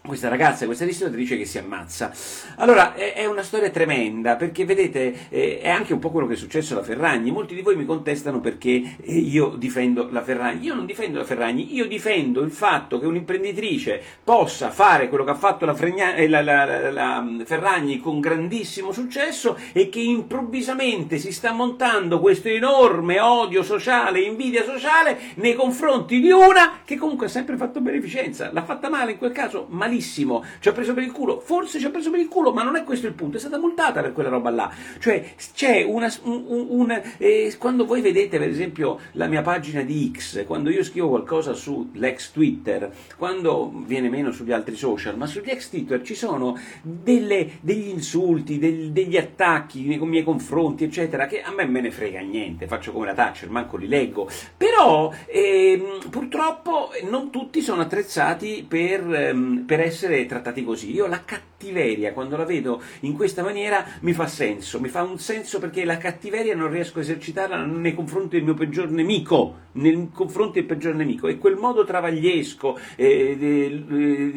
questa 0.07 0.29
ragazza, 0.29 0.67
questa 0.67 0.85
ristoratrice 0.85 1.37
che 1.37 1.45
si 1.45 1.59
ammazza. 1.59 2.13
Allora, 2.57 2.95
è 2.95 3.27
una 3.27 3.43
storia 3.43 3.71
tremenda, 3.71 4.37
perché 4.37 4.65
vedete, 4.65 5.29
è 5.29 5.69
anche 5.69 5.93
un 5.93 5.99
po' 5.99 6.11
quello 6.11 6.27
che 6.27 6.35
è 6.35 6.37
successo 6.37 6.75
alla 6.75 6.83
Ferragni. 6.83 7.31
Molti 7.31 7.55
di 7.55 7.61
voi 7.61 7.77
mi 7.77 7.85
contestano 7.85 8.41
perché 8.41 8.97
eh, 9.03 9.19
io 9.19 9.55
difendo 9.57 10.09
la 10.11 10.23
Ferragni. 10.23 10.65
Io 10.65 10.75
non 10.75 10.87
difendo 10.87 11.19
la 11.19 11.25
Ferragni, 11.25 11.75
io 11.75 11.87
difendo 11.87 12.41
il 12.41 12.51
fatto 12.51 12.99
che 12.99 13.07
un'imprenditrice 13.07 14.03
possa 14.25 14.71
fare 14.71 15.09
quello 15.09 15.25
che 15.25 15.31
ha 15.31 15.37
fatto 15.37 15.67
la, 15.67 15.75
Fregna, 15.75 16.15
eh, 16.15 16.29
la, 16.29 16.41
la, 16.43 16.91
la 16.91 17.21
mm, 17.21 17.43
Ferragni 17.43 17.99
con 17.99 18.21
grandissimo 18.21 18.93
successo 18.93 19.59
e 19.73 19.89
che 19.89 20.01
improvvisamente 20.01 21.19
si 21.19 21.33
sta 21.33 21.53
montando 21.53 22.21
questo 22.21 22.49
enorme 22.49 23.21
odio 23.21 23.63
sociale, 23.63 24.21
invidia 24.21 24.65
sociale 24.65 25.19
nei 25.35 25.55
confronti 25.55 26.21
di 26.21 26.31
una 26.31 26.81
che 26.85 26.97
comunque 26.97 27.27
ha 27.27 27.31
sempre 27.31 27.57
fatto 27.57 27.81
beneficenza. 27.81 28.51
L'ha 28.53 28.65
fatta 28.65 28.89
male 28.89 29.13
in 29.13 29.19
quel 29.19 29.33
caso, 29.33 29.67
malissimo 29.69 29.96
malissimo, 29.97 30.45
ci 30.61 30.69
ha 30.69 30.73
preso 30.73 30.93
per 30.95 31.03
il 31.03 31.13
culo, 31.13 31.41
forse 31.41 31.79
ci 31.79 31.87
ha 31.87 31.91
preso 31.91 32.11
per 32.11 32.21
il 32.21 32.29
culo, 32.29 32.53
ma 32.53 32.63
non 32.63 32.77
è 32.77 32.85
questo 32.85 33.07
il 33.07 33.15
punto, 33.15 33.37
è 33.37 33.41
stata 33.41 33.59
multata 33.59 34.03
per 34.03 34.13
quella 34.13 34.29
roba 34.29 34.51
là. 34.51 34.71
Cioè, 34.99 35.35
c'è 35.55 35.83
una... 35.83 36.13
Un, 36.23 36.67
un, 36.69 37.03
eh, 37.19 37.55
quando 37.59 37.87
voi 37.87 38.01
vedete, 38.01 38.39
per 38.39 38.49
esempio, 38.49 38.99
la 39.13 39.27
mia 39.27 39.43
pagina 39.43 39.83
di 39.83 40.13
X, 40.15 40.45
quando 40.45 40.71
io 40.71 40.85
scrivo 40.85 41.09
qualcosa 41.09 41.55
sull'ex 41.55 42.33
Twitter, 42.33 42.91
quando 43.17 43.73
viene 43.87 44.09
meno 44.09 44.31
sugli 44.31 44.53
altri 44.53 44.77
social, 44.77 45.17
ma 45.17 45.27
sugli 45.27 45.51
ex 45.51 45.71
Twitter 45.71 46.03
ci 46.03 46.15
sono 46.15 46.59
delle, 46.83 47.59
degli 47.61 47.89
insulti, 47.89 48.59
del, 48.59 48.91
degli 48.91 49.17
attacchi 49.17 49.85
nei 49.85 49.99
miei 49.99 50.25
confronti, 50.25 50.85
eccetera, 50.85 51.27
che 51.27 51.43
a 51.43 51.53
me 51.53 51.65
me 51.67 51.81
ne 51.81 51.91
frega 51.91 52.21
niente, 52.21 52.67
faccio 52.67 52.93
come 52.93 53.07
la 53.07 53.15
Thatcher, 53.15 53.51
manco 53.51 53.77
li 53.77 53.89
leggo, 53.89 54.29
però 54.57 55.13
ehm, 55.27 56.09
purtroppo 56.11 56.91
non 57.09 57.31
tutti 57.31 57.61
sono 57.61 57.83
attrezzati 57.83 58.65
per, 58.67 59.13
ehm, 59.13 59.65
per 59.67 59.81
essere 59.87 60.27
trattati 60.27 60.65
così. 60.65 60.93
Io 60.93 61.07
la 61.07 61.25
cattiveria, 61.57 62.13
quando 62.13 62.37
la 62.37 62.45
vedo 62.45 62.83
in 63.01 63.15
questa 63.15 63.43
maniera, 63.43 63.85
mi 64.01 64.13
fa 64.13 64.27
senso, 64.27 64.79
mi 64.81 64.89
fa 64.89 65.03
un 65.03 65.19
senso 65.19 65.59
perché 65.59 65.85
la 65.85 65.97
cattiveria 65.97 66.55
non 66.55 66.71
riesco 66.71 66.99
a 66.99 67.03
esercitarla 67.03 67.65
nei 67.65 67.95
confronti 67.95 68.37
del 68.37 68.45
mio 68.45 68.55
peggior 68.55 68.91
nemico, 68.91 69.65
nei 69.73 70.11
confronti 70.13 70.61
del 70.61 70.69
peggior 70.69 70.95
nemico. 70.95 71.29
E 71.29 71.39
quel 71.39 71.57
modo 71.57 71.85
travagliesco 71.85 72.79
eh, 72.97 73.37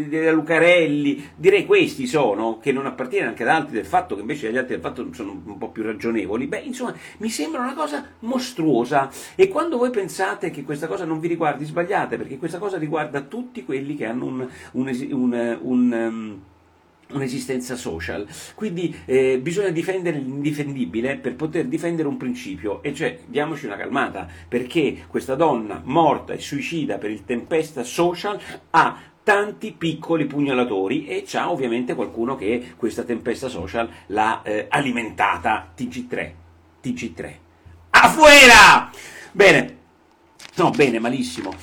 della 0.10 0.32
Lucarelli, 0.32 1.32
direi 1.36 1.66
questi 1.66 2.08
sono, 2.08 2.58
che 2.60 2.72
non 2.72 2.86
appartiene 2.86 3.28
anche 3.28 3.44
ad 3.44 3.50
altri 3.50 3.74
del 3.74 3.86
fatto 3.86 4.16
che 4.16 4.22
invece 4.22 4.52
gli 4.52 4.58
altri 4.58 4.76
del 4.76 4.84
fatto 4.84 5.08
sono 5.14 5.42
un 5.44 5.58
po' 5.58 5.70
più 5.70 5.84
ragionevoli, 5.84 6.48
beh, 6.48 6.60
insomma, 6.60 6.96
mi 7.18 7.30
sembra 7.30 7.62
una 7.62 7.74
cosa 7.74 8.06
mostruosa. 8.20 9.10
E 9.36 9.50
quando 9.50 9.78
voi 9.78 9.90
pensate 9.90 10.50
che 10.50 10.64
questa 10.64 10.88
cosa 10.88 11.06
non 11.06 11.20
vi 11.20 11.28
riguardi, 11.28 11.66
sbagliate, 11.66 12.18
perché 12.18 12.38
questa 12.38 12.58
cosa 12.58 12.78
riguarda 12.78 13.22
tutti 13.22 13.66
quelli 13.66 13.96
che 13.96 14.06
hanno 14.06 14.26
un, 14.26 14.48
un, 14.72 15.08
un 15.12 15.58
un, 15.62 15.92
um, 15.92 16.42
un'esistenza 17.12 17.76
social. 17.76 18.28
Quindi 18.56 18.96
eh, 19.06 19.40
bisogna 19.40 19.70
difendere 19.70 20.18
l'indifendibile 20.18 21.18
per 21.18 21.36
poter 21.36 21.66
difendere 21.66 22.08
un 22.08 22.18
principio, 22.18 22.82
e 22.84 22.94
cioè 22.94 23.20
diamoci 23.26 23.66
una 23.66 23.78
calmata, 23.78 24.28
perché 24.48 25.06
questa 25.08 25.36
donna 25.36 25.82
morta 25.84 26.34
e 26.34 26.40
suicida 26.40 26.98
per 26.98 27.12
il 27.12 27.26
tempesta 27.26 27.84
social 27.84 28.40
ha 28.72 28.98
tanti 29.24 29.74
piccoli 29.74 30.26
pugnalatori 30.26 31.06
e 31.06 31.24
c'ha 31.26 31.52
ovviamente 31.52 31.94
qualcuno 31.94 32.36
che 32.36 32.74
questa 32.76 33.04
tempesta 33.04 33.48
social 33.48 33.90
l'ha 34.08 34.42
eh, 34.44 34.66
alimentata. 34.70 35.72
TG3. 35.78 36.32
TG3. 36.84 37.34
Afuera! 37.92 38.90
Bene, 39.32 39.79
No, 40.60 40.72
bene, 40.72 41.00
malissimo. 41.00 41.54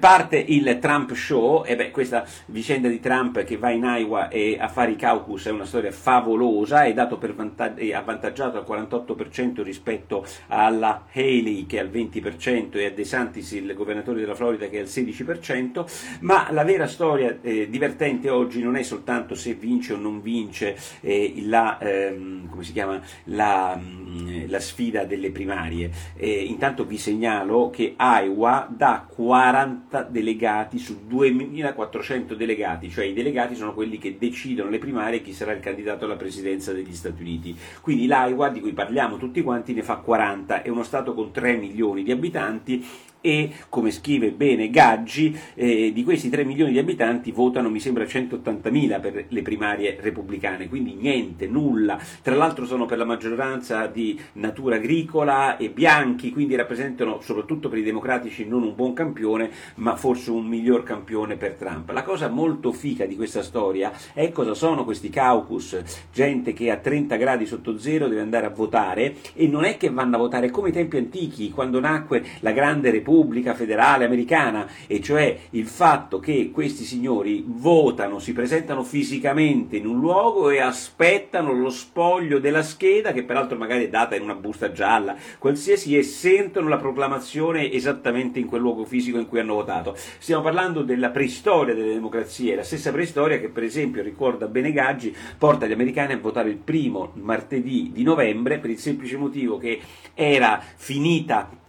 Parte 0.00 0.36
il 0.38 0.78
Trump 0.80 1.14
Show, 1.14 1.62
e 1.64 1.76
beh, 1.76 1.92
questa 1.92 2.24
vicenda 2.46 2.88
di 2.88 2.98
Trump 2.98 3.44
che 3.44 3.56
va 3.56 3.70
in 3.70 3.84
Iowa 3.84 4.28
e 4.28 4.56
a 4.58 4.66
fare 4.66 4.90
i 4.90 4.96
caucus 4.96 5.46
è 5.46 5.50
una 5.52 5.64
storia 5.64 5.92
favolosa, 5.92 6.82
è, 6.82 6.92
dato 6.92 7.16
per 7.16 7.32
vantag- 7.32 7.78
è 7.78 7.92
avvantaggiato 7.92 8.58
al 8.58 8.64
48% 8.68 9.62
rispetto 9.62 10.26
alla 10.48 11.04
Haley 11.12 11.66
che 11.66 11.76
è 11.76 11.80
al 11.80 11.90
20% 11.90 12.78
e 12.78 12.86
a 12.86 12.90
DeSantis, 12.90 13.52
il 13.52 13.72
governatore 13.74 14.18
della 14.18 14.34
Florida, 14.34 14.66
che 14.66 14.78
è 14.78 14.80
al 14.80 14.86
16%, 14.86 16.18
ma 16.22 16.48
la 16.50 16.64
vera 16.64 16.88
storia 16.88 17.38
eh, 17.40 17.70
divertente 17.70 18.30
oggi 18.30 18.60
non 18.60 18.74
è 18.74 18.82
soltanto 18.82 19.36
se 19.36 19.54
vince 19.54 19.92
o 19.92 19.96
non 19.96 20.20
vince 20.20 20.76
eh, 21.02 21.34
la, 21.44 21.78
ehm, 21.78 22.50
chiama, 22.72 23.00
la, 23.26 23.80
mm, 23.80 24.48
la, 24.48 24.58
sfida 24.58 25.04
delle 25.04 25.30
primarie. 25.30 25.88
Eh, 26.16 26.42
intanto 26.42 26.84
vi 26.84 26.98
segnalo 26.98 27.70
che 27.70 27.94
Iowa 28.08 28.66
dà 28.70 29.06
40 29.06 30.02
delegati 30.04 30.78
su 30.78 31.06
2400 31.06 32.34
delegati, 32.34 32.90
cioè 32.90 33.04
i 33.04 33.12
delegati 33.12 33.54
sono 33.54 33.74
quelli 33.74 33.98
che 33.98 34.16
decidono 34.18 34.70
le 34.70 34.78
primarie 34.78 35.20
chi 35.20 35.32
sarà 35.32 35.52
il 35.52 35.60
candidato 35.60 36.04
alla 36.04 36.16
presidenza 36.16 36.72
degli 36.72 36.94
Stati 36.94 37.20
Uniti. 37.20 37.56
Quindi 37.80 38.06
l'Iowa, 38.06 38.48
di 38.48 38.60
cui 38.60 38.72
parliamo 38.72 39.16
tutti 39.16 39.42
quanti, 39.42 39.74
ne 39.74 39.82
fa 39.82 39.96
40, 39.96 40.62
è 40.62 40.68
uno 40.68 40.82
Stato 40.82 41.12
con 41.14 41.30
3 41.30 41.56
milioni 41.56 42.02
di 42.02 42.10
abitanti 42.10 42.84
e, 43.20 43.50
come 43.68 43.90
scrive 43.90 44.30
bene 44.30 44.70
Gaggi, 44.70 45.36
eh, 45.54 45.92
di 45.92 46.04
questi 46.04 46.28
3 46.28 46.44
milioni 46.44 46.72
di 46.72 46.78
abitanti 46.78 47.32
votano 47.32 47.68
mi 47.68 47.80
sembra 47.80 48.04
180.000 48.04 49.00
per 49.00 49.24
le 49.28 49.42
primarie 49.42 49.98
repubblicane, 50.00 50.68
quindi 50.68 50.94
niente, 50.94 51.46
nulla. 51.46 51.98
Tra 52.22 52.34
l'altro 52.34 52.66
sono 52.66 52.86
per 52.86 52.98
la 52.98 53.04
maggioranza 53.04 53.86
di 53.86 54.18
natura 54.34 54.76
agricola 54.76 55.56
e 55.56 55.70
bianchi, 55.70 56.30
quindi 56.30 56.54
rappresentano 56.54 57.20
soprattutto 57.20 57.68
per 57.68 57.78
i 57.78 57.82
democratici 57.82 58.46
non 58.46 58.62
un 58.62 58.74
buon 58.74 58.92
campione, 58.92 59.50
ma 59.76 59.96
forse 59.96 60.30
un 60.30 60.46
miglior 60.46 60.82
campione 60.82 61.36
per 61.36 61.54
Trump. 61.54 61.90
La 61.90 62.02
cosa 62.02 62.28
molto 62.28 62.72
fica 62.72 63.04
di 63.04 63.16
questa 63.16 63.42
storia 63.42 63.92
è 64.12 64.30
cosa 64.30 64.54
sono 64.54 64.84
questi 64.84 65.08
caucus, 65.10 65.76
gente 66.12 66.52
che 66.52 66.70
a 66.70 66.76
30 66.76 67.16
gradi 67.16 67.46
sotto 67.46 67.78
zero 67.78 68.06
deve 68.08 68.20
andare 68.20 68.46
a 68.46 68.50
votare 68.50 69.16
e 69.34 69.46
non 69.46 69.64
è 69.64 69.76
che 69.76 69.90
vanno 69.90 70.16
a 70.16 70.18
votare 70.18 70.50
come 70.50 70.68
i 70.68 70.72
tempi 70.72 70.98
antichi, 70.98 71.50
quando 71.50 71.80
nacque 71.80 72.24
la 72.40 72.52
grande 72.52 72.90
repubblica 72.90 73.07
Repubblica 73.08 73.54
federale 73.54 74.04
americana, 74.04 74.68
e 74.86 75.00
cioè 75.00 75.34
il 75.50 75.66
fatto 75.66 76.20
che 76.20 76.50
questi 76.52 76.84
signori 76.84 77.42
votano, 77.46 78.18
si 78.18 78.34
presentano 78.34 78.82
fisicamente 78.82 79.78
in 79.78 79.86
un 79.86 79.98
luogo 79.98 80.50
e 80.50 80.60
aspettano 80.60 81.54
lo 81.54 81.70
spoglio 81.70 82.38
della 82.38 82.62
scheda, 82.62 83.12
che 83.12 83.24
peraltro 83.24 83.56
magari 83.56 83.86
è 83.86 83.88
data 83.88 84.14
in 84.14 84.22
una 84.22 84.34
busta 84.34 84.72
gialla, 84.72 85.16
qualsiasi, 85.38 85.96
e 85.96 86.02
sentono 86.02 86.68
la 86.68 86.76
proclamazione 86.76 87.72
esattamente 87.72 88.38
in 88.38 88.46
quel 88.46 88.60
luogo 88.60 88.84
fisico 88.84 89.18
in 89.18 89.26
cui 89.26 89.40
hanno 89.40 89.54
votato. 89.54 89.96
Stiamo 90.18 90.42
parlando 90.42 90.82
della 90.82 91.08
preistoria 91.08 91.74
delle 91.74 91.94
democrazie, 91.94 92.56
la 92.56 92.62
stessa 92.62 92.92
preistoria 92.92 93.40
che 93.40 93.48
per 93.48 93.62
esempio 93.62 94.02
ricorda 94.02 94.48
bene 94.48 94.70
Gaggi, 94.70 95.16
porta 95.38 95.66
gli 95.66 95.72
americani 95.72 96.12
a 96.12 96.18
votare 96.18 96.50
il 96.50 96.56
primo 96.56 97.12
martedì 97.14 97.90
di 97.90 98.02
novembre 98.02 98.58
per 98.58 98.68
il 98.68 98.78
semplice 98.78 99.16
motivo 99.16 99.56
che 99.56 99.80
era 100.12 100.62
finita 100.76 101.66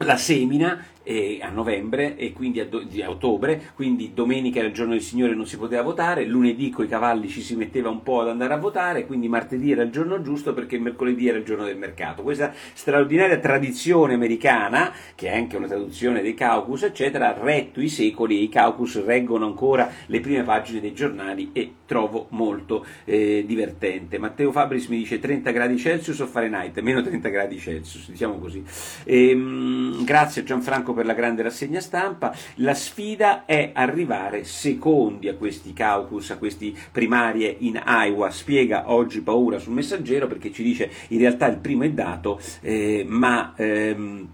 la 0.00 0.18
semina 0.18 0.86
eh, 1.08 1.38
a 1.40 1.48
novembre 1.48 2.16
e 2.16 2.34
quindi 2.34 2.60
a, 2.60 2.66
do- 2.66 2.86
a, 3.02 3.08
ottobre, 3.08 3.70
quindi 3.74 4.12
domenica 4.12 4.58
era 4.58 4.68
il 4.68 4.74
giorno 4.74 4.92
del 4.92 5.00
Signore 5.00 5.34
non 5.34 5.46
si 5.46 5.56
poteva 5.56 5.80
votare, 5.80 6.26
lunedì 6.26 6.68
con 6.68 6.84
i 6.84 6.88
cavalli 6.88 7.28
ci 7.28 7.40
si 7.40 7.56
metteva 7.56 7.88
un 7.88 8.02
po' 8.02 8.20
ad 8.20 8.28
andare 8.28 8.52
a 8.52 8.58
votare, 8.58 9.06
quindi 9.06 9.26
martedì 9.26 9.72
era 9.72 9.82
il 9.82 9.90
giorno 9.90 10.20
giusto 10.20 10.52
perché 10.52 10.78
mercoledì 10.78 11.28
era 11.28 11.38
il 11.38 11.44
giorno 11.44 11.64
del 11.64 11.78
mercato. 11.78 12.22
Questa 12.22 12.52
straordinaria 12.74 13.38
tradizione 13.38 14.12
americana, 14.12 14.92
che 15.14 15.30
è 15.30 15.36
anche 15.36 15.56
una 15.56 15.66
traduzione 15.66 16.20
dei 16.20 16.34
caucus, 16.34 16.82
eccetera, 16.82 17.34
ha 17.34 17.42
retto 17.42 17.80
i 17.80 17.88
secoli 17.88 18.38
e 18.38 18.42
i 18.42 18.48
caucus 18.50 19.02
reggono 19.02 19.46
ancora 19.46 19.90
le 20.06 20.20
prime 20.20 20.42
pagine 20.42 20.80
dei 20.80 20.92
giornali 20.92 21.50
e 21.54 21.72
trovo 21.86 22.26
molto 22.30 22.84
eh, 23.06 23.44
divertente. 23.46 24.18
Matteo 24.18 24.52
Fabris 24.52 24.88
mi 24.88 24.98
dice 24.98 25.18
30 25.18 25.50
gradi 25.52 25.78
Celsius 25.78 26.18
o 26.18 26.26
Fahrenheit, 26.26 26.78
meno 26.80 27.00
30 27.00 27.28
gradi 27.30 27.58
Celsius, 27.58 28.10
diciamo 28.10 28.38
così. 28.38 28.62
E, 29.04 29.30
ehm, 29.30 30.04
grazie 30.04 30.44
Gianfranco 30.44 30.92
per 30.98 31.06
la 31.06 31.14
grande 31.14 31.42
rassegna 31.42 31.80
stampa, 31.80 32.34
la 32.56 32.74
sfida 32.74 33.44
è 33.44 33.70
arrivare 33.72 34.42
secondi 34.42 35.28
a 35.28 35.36
questi 35.36 35.72
caucus, 35.72 36.30
a 36.30 36.38
questi 36.38 36.76
primarie 36.90 37.54
in 37.60 37.80
Iowa, 37.86 38.30
spiega 38.30 38.90
oggi 38.90 39.20
Paura 39.20 39.60
sul 39.60 39.74
messaggero 39.74 40.26
perché 40.26 40.50
ci 40.50 40.64
dice 40.64 40.90
in 41.08 41.18
realtà 41.18 41.46
il 41.46 41.58
primo 41.58 41.84
è 41.84 41.90
dato, 41.90 42.40
eh, 42.60 43.04
ma... 43.06 43.54
Ehm, 43.56 44.28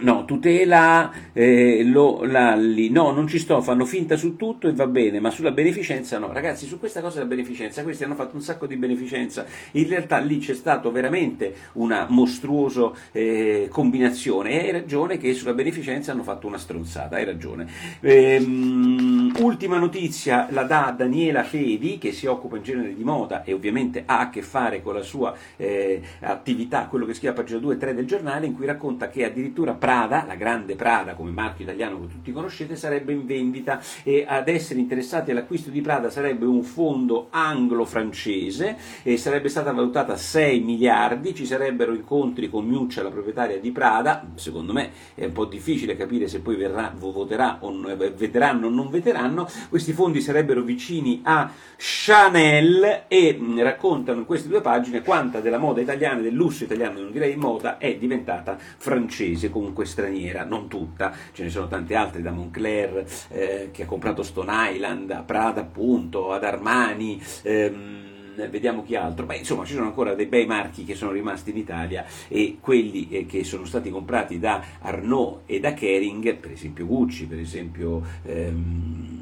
No, 0.00 0.24
tutela, 0.24 1.10
eh, 1.32 1.82
lo, 1.84 2.22
lalli, 2.24 2.88
no, 2.88 3.10
non 3.10 3.26
ci 3.26 3.38
sto, 3.38 3.60
fanno 3.60 3.84
finta 3.84 4.16
su 4.16 4.36
tutto 4.36 4.68
e 4.68 4.72
va 4.72 4.86
bene, 4.86 5.18
ma 5.18 5.30
sulla 5.30 5.50
beneficenza 5.50 6.18
no. 6.18 6.32
Ragazzi, 6.32 6.66
su 6.66 6.78
questa 6.78 7.00
cosa 7.00 7.16
della 7.16 7.28
beneficenza, 7.28 7.82
questi 7.82 8.04
hanno 8.04 8.14
fatto 8.14 8.36
un 8.36 8.42
sacco 8.42 8.66
di 8.66 8.76
beneficenza, 8.76 9.44
in 9.72 9.88
realtà 9.88 10.18
lì 10.18 10.38
c'è 10.38 10.54
stata 10.54 10.88
veramente 10.90 11.54
una 11.72 12.06
mostruosa 12.08 12.92
eh, 13.10 13.68
combinazione 13.70 14.50
e 14.52 14.66
hai 14.66 14.70
ragione 14.70 15.18
che 15.18 15.34
sulla 15.34 15.52
beneficenza 15.52 16.12
hanno 16.12 16.22
fatto 16.22 16.46
una 16.46 16.58
stronzata, 16.58 17.16
hai 17.16 17.24
ragione. 17.24 17.66
Ehm, 18.00 19.34
ultima 19.38 19.78
notizia 19.78 20.46
la 20.50 20.62
dà 20.62 20.94
Daniela 20.96 21.42
Fedi, 21.42 21.98
che 21.98 22.12
si 22.12 22.26
occupa 22.26 22.56
in 22.56 22.62
genere 22.62 22.94
di 22.94 23.02
moda 23.02 23.42
e 23.42 23.52
ovviamente 23.52 24.04
ha 24.06 24.20
a 24.20 24.30
che 24.30 24.42
fare 24.42 24.80
con 24.80 24.94
la 24.94 25.02
sua 25.02 25.34
eh, 25.56 26.00
attività, 26.20 26.86
quello 26.86 27.04
che 27.04 27.14
si 27.14 27.20
chiama 27.20 27.36
pagina 27.36 27.58
2 27.58 27.74
e 27.74 27.78
3 27.78 27.94
del 27.94 28.06
giornale, 28.06 28.46
in 28.46 28.54
cui 28.54 28.66
racconta 28.66 29.08
che 29.08 29.24
addirittura 29.24 29.74
Prada, 29.88 30.26
la 30.26 30.34
grande 30.34 30.76
Prada 30.76 31.14
come 31.14 31.30
marchio 31.30 31.64
italiano 31.64 31.98
che 31.98 32.08
tutti 32.08 32.30
conoscete, 32.30 32.76
sarebbe 32.76 33.14
in 33.14 33.24
vendita. 33.24 33.80
E 34.02 34.26
ad 34.28 34.46
essere 34.48 34.80
interessati 34.80 35.30
all'acquisto 35.30 35.70
di 35.70 35.80
Prada 35.80 36.10
sarebbe 36.10 36.44
un 36.44 36.62
fondo 36.62 37.28
anglo-francese 37.30 38.76
e 39.02 39.16
sarebbe 39.16 39.48
stata 39.48 39.72
valutata 39.72 40.14
6 40.14 40.60
miliardi, 40.60 41.34
ci 41.34 41.46
sarebbero 41.46 41.94
incontri 41.94 42.50
con 42.50 42.66
Miuccia, 42.66 43.02
la 43.02 43.08
proprietaria 43.08 43.58
di 43.58 43.70
Prada, 43.70 44.26
secondo 44.34 44.74
me 44.74 44.90
è 45.14 45.24
un 45.24 45.32
po' 45.32 45.46
difficile 45.46 45.96
capire 45.96 46.28
se 46.28 46.40
poi 46.40 46.56
verrà, 46.56 46.92
voterà 46.94 47.56
o 47.60 47.74
veteranno 48.14 48.66
o 48.66 48.70
non 48.70 48.90
veteranno, 48.90 49.48
questi 49.70 49.94
fondi 49.94 50.20
sarebbero 50.20 50.60
vicini 50.60 51.20
a 51.22 51.50
Chanel 51.78 53.04
e 53.08 53.40
raccontano 53.56 54.18
in 54.18 54.26
queste 54.26 54.48
due 54.48 54.60
pagine 54.60 55.00
quanta 55.00 55.40
della 55.40 55.56
moda 55.56 55.80
italiana, 55.80 56.20
del 56.20 56.34
lusso 56.34 56.64
italiano, 56.64 57.00
non 57.00 57.10
direi 57.10 57.36
moda, 57.36 57.78
è 57.78 57.96
diventata 57.96 58.58
francese, 58.58 59.48
comunque 59.48 59.76
comunque 59.78 59.84
straniera, 59.86 60.44
non 60.44 60.66
tutta, 60.68 61.14
ce 61.32 61.44
ne 61.44 61.50
sono 61.50 61.68
tante 61.68 61.94
altre, 61.94 62.20
da 62.20 62.32
Moncler 62.32 63.06
eh, 63.28 63.68
che 63.72 63.84
ha 63.84 63.86
comprato 63.86 64.24
Stone 64.24 64.72
Island, 64.72 65.10
a 65.10 65.22
Prada 65.22 65.60
appunto, 65.60 66.32
ad 66.32 66.42
Armani. 66.42 67.22
Ehm, 67.42 68.06
vediamo 68.50 68.82
chi 68.84 68.94
altro, 68.94 69.26
ma 69.26 69.34
insomma 69.34 69.64
ci 69.64 69.74
sono 69.74 69.86
ancora 69.86 70.14
dei 70.14 70.26
bei 70.26 70.46
marchi 70.46 70.84
che 70.84 70.94
sono 70.94 71.10
rimasti 71.10 71.50
in 71.50 71.56
Italia 71.56 72.04
e 72.28 72.58
quelli 72.60 73.08
eh, 73.10 73.26
che 73.26 73.42
sono 73.42 73.64
stati 73.64 73.90
comprati 73.90 74.38
da 74.38 74.62
Arnaud 74.80 75.40
e 75.46 75.58
da 75.60 75.74
Kering, 75.74 76.36
per 76.36 76.52
esempio 76.52 76.86
Gucci, 76.86 77.26
per 77.26 77.40
esempio 77.40 78.00
ehm, 78.24 79.18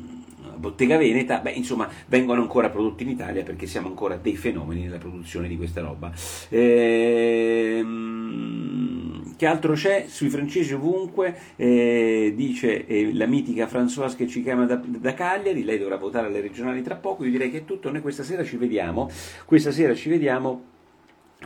Bottega 0.57 0.97
Veneta, 0.97 1.39
beh, 1.39 1.53
insomma, 1.53 1.89
vengono 2.07 2.41
ancora 2.41 2.71
prodotti 2.71 3.03
in 3.05 3.11
Italia 3.11 3.43
perché 3.43 3.67
siamo 3.67 3.89
ancora 3.89 4.17
dei 4.17 4.37
fenomeni 4.37 4.85
nella 4.85 4.99
produzione 4.99 5.49
di 5.49 5.57
questa 5.57 5.81
roba. 5.81 6.13
Ehm, 6.49 7.97
che 9.37 9.47
altro 9.47 9.75
c'è? 9.75 10.07
Sui 10.09 10.29
francesi 10.29 10.75
ovunque, 10.75 11.37
eh, 11.57 12.33
dice 12.35 12.87
eh, 12.87 13.15
la 13.15 13.27
mitica 13.27 13.67
Françoise 13.67 14.17
che 14.17 14.27
ci 14.27 14.43
chiama 14.43 14.65
da, 14.65 14.81
da, 14.85 15.15
Cagliari, 15.15 15.65
lei 15.65 15.79
dovrà 15.79 15.97
votare 15.97 16.27
alle 16.27 16.41
regionali 16.41 16.83
tra 16.83 16.97
poco, 16.97 17.25
io 17.25 17.31
direi 17.31 17.51
che 17.51 17.59
è 17.59 17.65
tutto, 17.65 17.91
noi 17.91 18.01
questa 18.01 18.23
sera 18.23 18.45
ci 18.45 18.57
vediamo, 18.57 19.11
questa 19.45 19.71
sera 19.71 19.95
ci 19.95 20.09
vediamo 20.09 20.75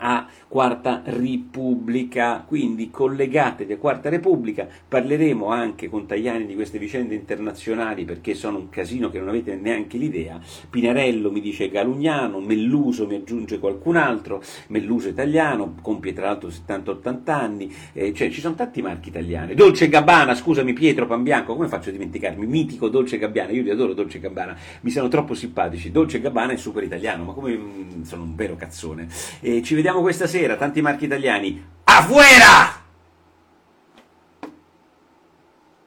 a 0.00 0.26
Quarta 0.49 1.02
Repubblica, 1.04 2.45
quindi 2.45 2.90
collegatevi 2.90 3.75
a 3.75 3.78
Quarta 3.78 4.09
Repubblica, 4.09 4.66
parleremo 4.88 5.47
anche 5.47 5.88
con 5.88 6.07
Tajani 6.07 6.45
di 6.47 6.57
queste 6.57 6.78
vicende 6.78 7.14
internazionali 7.14 8.04
perché 8.04 8.35
sono 8.35 8.59
un 8.59 8.69
casino 8.69 9.11
che 9.11 9.21
non 9.21 9.28
avete 9.28 9.54
neanche 9.54 9.97
l'idea, 9.97 10.40
Pinarello 10.69 11.30
mi 11.30 11.40
dice 11.40 11.71
Galugnano, 11.71 12.40
Melluso 12.40 13.07
mi 13.07 13.14
aggiunge 13.14 13.61
qualcun 13.61 13.95
altro, 13.95 14.42
Melluso 14.69 15.09
italiano, 15.09 15.76
compie 15.80 16.12
tra 16.12 16.26
l'altro 16.26 16.49
70-80 16.49 17.30
anni, 17.30 17.73
eh, 17.92 18.12
cioè 18.12 18.30
ci 18.30 18.40
sono 18.40 18.57
tanti 18.57 18.83
marchi 18.83 19.11
italiani, 19.11 19.54
Dolce 19.54 19.88
Gabbana, 19.88 20.35
scusami 20.35 20.73
Pietro 20.73 21.07
Panbianco, 21.07 21.54
come 21.54 21.69
faccio 21.69 21.90
a 21.90 21.92
dimenticarmi, 21.92 22.45
mitico 22.47 22.88
Dolce 22.88 23.19
Gabbana, 23.19 23.52
io 23.52 23.62
li 23.62 23.71
adoro 23.71 23.92
Dolce 23.92 24.19
Gabbana, 24.19 24.57
mi 24.80 24.90
sono 24.90 25.07
troppo 25.07 25.35
simpatici, 25.35 25.92
Dolce 25.92 26.21
Gabbana 26.21 26.54
è 26.54 26.57
super 26.57 26.83
italiano, 26.83 27.23
ma 27.23 27.33
come 27.35 27.57
mm, 27.57 28.02
sono 28.02 28.23
un 28.23 28.35
vero 28.35 28.57
cazzone, 28.57 29.07
eh, 29.40 29.62
ci 29.62 29.75
vediamo 29.76 29.89
questa 29.99 30.26
sera, 30.26 30.56
tanti 30.56 30.80
marchi 30.80 31.06
italiani. 31.06 31.66
Afuera! 31.85 32.80